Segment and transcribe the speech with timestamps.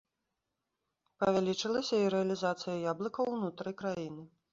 [1.23, 4.23] Павялічылася і рэалізацыя яблыкаў ўнутры краіны.